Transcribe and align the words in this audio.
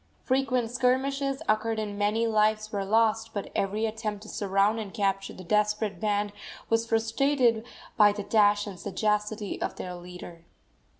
Frequent 0.23 0.71
skirmishes 0.71 1.43
occurred 1.47 1.77
and 1.77 1.95
many 1.95 2.25
lives 2.25 2.71
were 2.71 2.83
lost, 2.83 3.35
but 3.35 3.51
every 3.55 3.85
attempt 3.85 4.23
to 4.23 4.29
surround 4.29 4.79
and 4.79 4.91
capture 4.91 5.31
the 5.31 5.43
desperate 5.43 5.99
band 5.99 6.33
was 6.71 6.87
frustrated 6.87 7.63
by 7.97 8.11
the 8.11 8.23
dash 8.23 8.65
and 8.65 8.79
sagacity 8.79 9.61
of 9.61 9.75
their 9.75 9.93
leader. 9.93 10.43